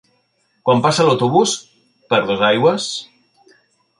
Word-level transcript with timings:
Quan 0.69 0.79
passa 0.85 1.05
l'autobús 1.09 1.53
per 2.13 2.21
Dosaigües? 2.31 2.87